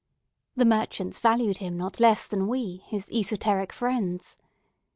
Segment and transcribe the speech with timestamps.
[0.55, 4.39] The merchants valued him not less than we, his esoteric friends.